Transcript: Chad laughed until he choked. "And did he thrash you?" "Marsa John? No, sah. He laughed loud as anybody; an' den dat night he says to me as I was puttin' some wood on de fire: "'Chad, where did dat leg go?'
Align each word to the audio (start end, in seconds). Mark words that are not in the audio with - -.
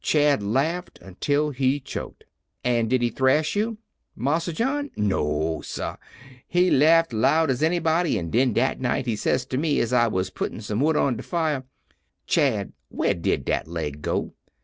Chad 0.03 0.41
laughed 0.41 0.97
until 1.03 1.51
he 1.51 1.79
choked. 1.79 2.23
"And 2.63 2.89
did 2.89 3.03
he 3.03 3.11
thrash 3.11 3.55
you?" 3.55 3.77
"Marsa 4.15 4.51
John? 4.51 4.89
No, 4.97 5.61
sah. 5.63 5.97
He 6.47 6.71
laughed 6.71 7.13
loud 7.13 7.51
as 7.51 7.61
anybody; 7.61 8.17
an' 8.17 8.31
den 8.31 8.51
dat 8.51 8.79
night 8.81 9.05
he 9.05 9.15
says 9.15 9.45
to 9.45 9.59
me 9.59 9.79
as 9.79 9.93
I 9.93 10.07
was 10.07 10.31
puttin' 10.31 10.59
some 10.61 10.79
wood 10.79 10.97
on 10.97 11.17
de 11.17 11.21
fire: 11.21 11.65
"'Chad, 12.25 12.73
where 12.89 13.13
did 13.13 13.45
dat 13.45 13.67
leg 13.67 14.01
go?' 14.01 14.33